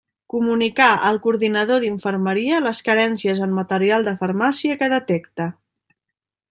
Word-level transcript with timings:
Comunicar 0.33 0.87
al 1.09 1.19
Coordinador 1.25 1.83
d'Infermeria 1.83 2.63
les 2.69 2.81
carències 2.89 3.45
en 3.49 3.55
material 3.59 4.09
de 4.09 4.19
farmàcia 4.23 4.81
que 4.81 4.93
detecte. 4.97 5.51